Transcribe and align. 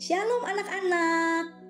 Shalom 0.00 0.48
anak-anak. 0.48 1.60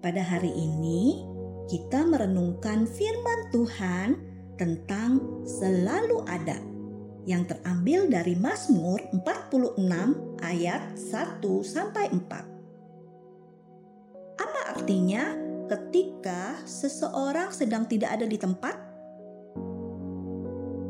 Pada 0.00 0.24
hari 0.24 0.48
ini 0.56 1.20
kita 1.68 2.08
merenungkan 2.08 2.88
firman 2.88 3.52
Tuhan 3.52 4.16
tentang 4.56 5.20
selalu 5.44 6.24
ada 6.24 6.56
yang 7.28 7.44
terambil 7.44 8.08
dari 8.08 8.40
Mazmur 8.40 9.04
46 9.12 9.84
ayat 10.40 10.96
1 10.96 11.44
sampai 11.60 12.08
4. 12.08 14.40
Apa 14.40 14.60
artinya 14.72 15.36
ketika 15.68 16.56
seseorang 16.64 17.52
sedang 17.52 17.84
tidak 17.84 18.16
ada 18.16 18.24
di 18.24 18.40
tempat? 18.40 18.80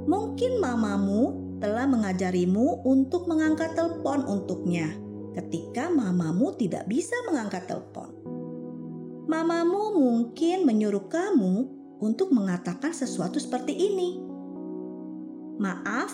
Mungkin 0.07 0.63
mamamu 0.63 1.59
telah 1.59 1.91
mengajarimu 1.91 2.87
untuk 2.87 3.27
mengangkat 3.27 3.75
telepon 3.75 4.23
untuknya 4.31 4.95
ketika 5.35 5.91
mamamu 5.91 6.55
tidak 6.55 6.87
bisa 6.87 7.15
mengangkat 7.27 7.67
telepon. 7.67 8.15
Mamamu 9.27 9.99
mungkin 9.99 10.63
menyuruh 10.63 11.11
kamu 11.11 11.67
untuk 11.99 12.31
mengatakan 12.31 12.95
sesuatu 12.95 13.43
seperti 13.43 13.75
ini. 13.75 14.23
Maaf, 15.59 16.13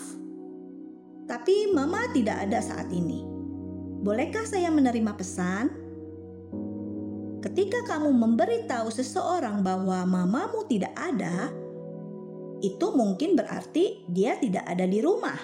tapi 1.29 1.69
mama 1.69 2.09
tidak 2.11 2.49
ada 2.49 2.59
saat 2.61 2.89
ini. 2.89 3.21
Bolehkah 4.01 4.45
saya 4.49 4.73
menerima 4.73 5.13
pesan? 5.13 5.69
Ketika 7.41 7.85
kamu 7.85 8.13
memberitahu 8.13 8.89
seseorang 8.89 9.61
bahwa 9.65 10.05
mamamu 10.05 10.65
tidak 10.69 10.93
ada, 10.97 11.49
itu 12.61 12.87
mungkin 12.93 13.33
berarti 13.33 14.05
dia 14.09 14.37
tidak 14.37 14.65
ada 14.65 14.85
di 14.85 15.01
rumah. 15.01 15.37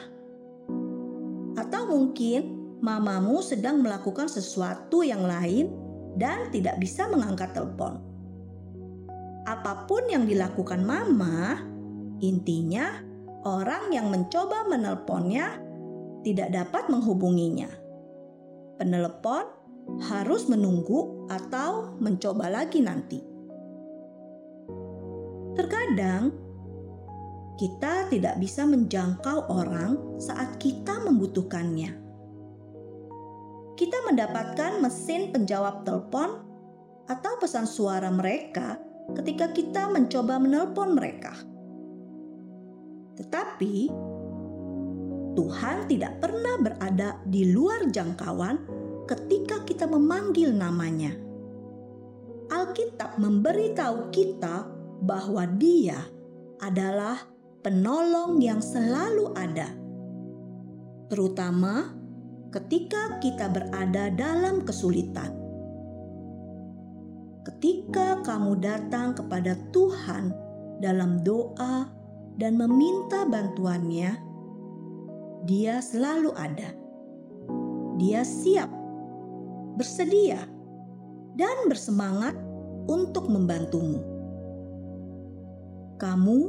Atau 1.57 1.89
mungkin 1.89 2.56
mamamu 2.81 3.41
sedang 3.41 3.81
melakukan 3.81 4.29
sesuatu 4.29 5.01
yang 5.01 5.25
lain 5.25 5.73
dan 6.17 6.49
tidak 6.53 6.77
bisa 6.81 7.09
mengangkat 7.09 7.53
telepon. 7.53 8.01
Apa 9.47 9.87
pun 9.87 10.03
yang 10.11 10.27
dilakukan 10.27 10.83
mama, 10.83 11.63
intinya 12.19 12.99
orang 13.47 13.93
yang 13.95 14.11
mencoba 14.11 14.67
menelponnya 14.67 15.61
tidak 16.25 16.51
dapat 16.51 16.91
menghubunginya. 16.91 17.71
Penelepon 18.77 19.45
harus 20.11 20.51
menunggu 20.51 21.29
atau 21.31 21.95
mencoba 21.97 22.51
lagi 22.51 22.83
nanti. 22.83 23.23
Terkadang 25.55 26.29
kita 27.57 28.05
tidak 28.13 28.37
bisa 28.37 28.67
menjangkau 28.69 29.49
orang 29.49 30.19
saat 30.21 30.61
kita 30.61 31.01
membutuhkannya. 31.01 32.06
Kita 33.77 34.01
mendapatkan 34.09 34.81
mesin 34.81 35.29
penjawab 35.29 35.85
telepon 35.85 36.41
atau 37.05 37.37
pesan 37.37 37.69
suara 37.69 38.09
mereka 38.09 38.81
ketika 39.13 39.53
kita 39.53 39.93
mencoba 39.93 40.41
menelpon 40.41 40.97
mereka. 40.97 41.37
Tetapi 43.21 43.75
Tuhan 45.37 45.85
tidak 45.85 46.17
pernah 46.17 46.57
berada 46.57 47.21
di 47.29 47.53
luar 47.53 47.85
jangkauan 47.93 48.65
ketika 49.05 49.61
kita 49.61 49.85
memanggil 49.85 50.49
namanya. 50.49 51.13
Alkitab 52.49 53.21
memberitahu 53.21 54.09
kita 54.09 54.65
bahwa 55.05 55.45
Dia 55.61 56.01
adalah 56.57 57.21
penolong 57.61 58.41
yang 58.41 58.57
selalu 58.57 59.37
ada, 59.37 59.69
terutama 61.13 61.93
ketika 62.57 63.21
kita 63.21 63.53
berada 63.53 64.09
dalam 64.17 64.65
kesulitan. 64.65 65.29
Ketika 67.45 68.25
kamu 68.25 68.57
datang 68.57 69.13
kepada 69.13 69.53
Tuhan 69.69 70.33
dalam 70.81 71.21
doa 71.21 71.85
dan 72.41 72.57
meminta 72.57 73.29
bantuannya, 73.29 74.25
Dia 75.47 75.79
selalu 75.79 76.33
ada. 76.33 76.73
Dia 78.01 78.25
siap, 78.25 78.67
bersedia, 79.77 80.41
dan 81.37 81.71
bersemangat 81.71 82.35
untuk 82.89 83.31
membantumu. 83.31 84.01
Kamu 86.01 86.39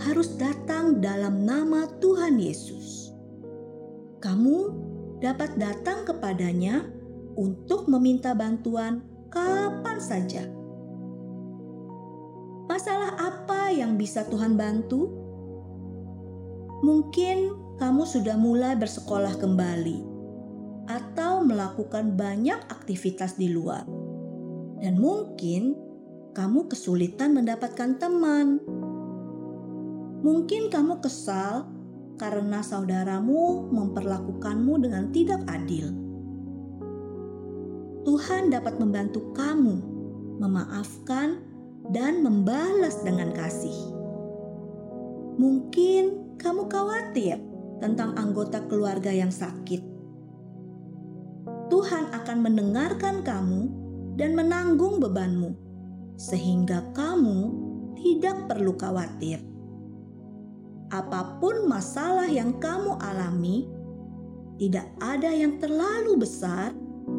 harus 0.00 0.34
datang 0.40 0.98
dalam 0.98 1.46
nama 1.46 1.86
Tuhan 2.02 2.40
Yesus. 2.40 3.14
Kamu 4.18 4.86
dapat 5.20 5.56
datang 5.56 6.04
kepadanya 6.04 6.84
untuk 7.36 7.88
meminta 7.88 8.32
bantuan 8.32 9.04
kapan 9.32 9.98
saja. 10.00 10.44
Masalah 12.66 13.16
apa 13.16 13.72
yang 13.72 13.96
bisa 13.96 14.26
Tuhan 14.26 14.58
bantu? 14.58 15.08
Mungkin 16.84 17.52
kamu 17.80 18.02
sudah 18.04 18.36
mulai 18.36 18.76
bersekolah 18.76 19.36
kembali 19.40 19.98
atau 20.86 21.42
melakukan 21.42 22.14
banyak 22.14 22.58
aktivitas 22.70 23.34
di 23.34 23.50
luar, 23.50 23.82
dan 24.78 25.00
mungkin 25.00 25.74
kamu 26.36 26.68
kesulitan 26.68 27.32
mendapatkan 27.32 27.96
teman 27.96 28.60
Mungkin 30.26 30.74
kamu 30.74 30.98
kesal 31.04 31.70
karena 32.16 32.64
saudaramu 32.64 33.68
memperlakukanmu 33.72 34.74
dengan 34.80 35.12
tidak 35.12 35.44
adil. 35.48 35.92
Tuhan 38.08 38.48
dapat 38.48 38.80
membantu 38.80 39.32
kamu 39.36 39.76
memaafkan 40.40 41.40
dan 41.92 42.24
membalas 42.24 43.00
dengan 43.04 43.32
kasih. 43.32 43.76
Mungkin 45.36 46.36
kamu 46.40 46.68
khawatir 46.68 47.36
tentang 47.80 48.16
anggota 48.16 48.64
keluarga 48.64 49.12
yang 49.12 49.32
sakit. 49.32 49.84
Tuhan 51.66 52.14
akan 52.14 52.38
mendengarkan 52.40 53.26
kamu 53.26 53.62
dan 54.16 54.32
menanggung 54.32 55.02
bebanmu, 55.02 55.52
sehingga 56.16 56.94
kamu 56.94 57.52
tidak 57.98 58.48
perlu 58.48 58.72
khawatir 58.78 59.42
apa 60.90 61.42
pun 61.42 61.66
masalah 61.66 62.30
yang 62.30 62.56
kamu 62.62 62.94
alami, 63.02 63.66
tidak 64.56 64.86
ada 65.02 65.28
yang 65.28 65.58
terlalu 65.58 66.22
besar 66.22 66.70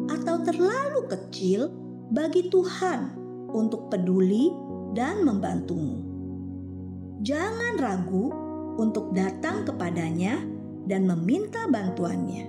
atau 0.08 0.40
terlalu 0.42 1.06
kecil 1.06 1.70
bagi 2.10 2.48
Tuhan 2.48 3.14
untuk 3.52 3.92
peduli 3.92 4.50
dan 4.96 5.22
membantumu. 5.24 6.00
Jangan 7.20 7.76
ragu 7.76 8.32
untuk 8.78 9.12
datang 9.12 9.66
kepadanya 9.66 10.40
dan 10.88 11.04
meminta 11.04 11.68
bantuannya. 11.68 12.48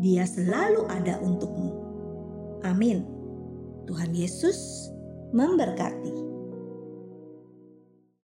Dia 0.00 0.24
selalu 0.28 0.88
ada 0.90 1.20
untukmu. 1.20 1.70
Amin. 2.66 3.04
Tuhan 3.88 4.12
Yesus 4.12 4.90
memberkati. 5.32 6.29